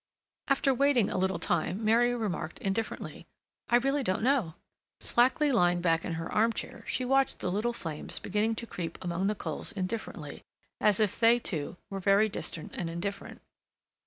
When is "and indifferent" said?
12.77-13.43